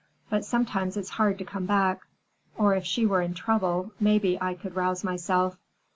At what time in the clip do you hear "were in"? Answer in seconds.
3.05-3.35